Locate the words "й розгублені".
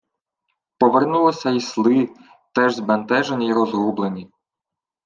3.47-4.29